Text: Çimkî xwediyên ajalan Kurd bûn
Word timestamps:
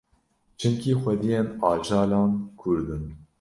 Çimkî 0.59 0.93
xwediyên 1.01 1.47
ajalan 1.71 2.31
Kurd 2.59 2.87
bûn 2.87 3.03